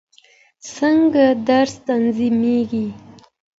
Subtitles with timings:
[0.75, 2.85] څنګه درس تنظیمېږي؟